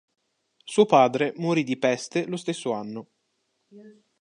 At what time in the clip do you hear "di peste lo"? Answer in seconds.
1.63-2.35